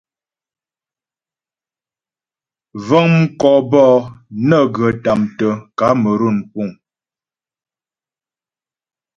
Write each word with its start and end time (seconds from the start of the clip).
Vəŋ 2.87 3.05
mkɔ 3.19 3.51
bɔ'ɔ 3.69 3.95
nə́ghə 4.47 4.87
tâmtə 5.03 5.47
Kamerun 5.77 6.37
puŋ. 6.51 6.69